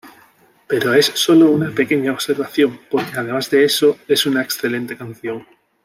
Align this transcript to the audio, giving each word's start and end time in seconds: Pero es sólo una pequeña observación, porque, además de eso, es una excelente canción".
Pero 0.67 0.95
es 0.95 1.11
sólo 1.13 1.51
una 1.51 1.69
pequeña 1.69 2.11
observación, 2.11 2.79
porque, 2.89 3.11
además 3.19 3.51
de 3.51 3.65
eso, 3.65 3.99
es 4.07 4.25
una 4.25 4.41
excelente 4.41 4.97
canción". 4.97 5.45